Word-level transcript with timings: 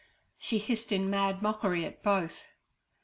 she 0.39 0.57
hissed 0.57 0.91
in 0.91 1.11
mad 1.11 1.43
mockery 1.43 1.85
at 1.85 2.01
both. 2.01 2.45